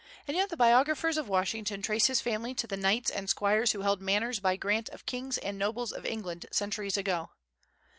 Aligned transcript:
And 0.27 0.35
yet 0.35 0.49
the 0.49 0.57
biographers 0.57 1.15
of 1.15 1.29
Washington 1.29 1.83
trace 1.83 2.07
his 2.07 2.21
family 2.21 2.55
to 2.55 2.65
the 2.65 2.75
knights 2.75 3.11
and 3.11 3.29
squires 3.29 3.73
who 3.73 3.81
held 3.81 4.01
manors 4.01 4.39
by 4.39 4.55
grant 4.55 4.89
of 4.89 5.05
kings 5.05 5.37
and 5.37 5.59
nobles 5.59 5.91
of 5.93 6.07
England, 6.07 6.47
centuries 6.51 6.97
ago. 6.97 7.29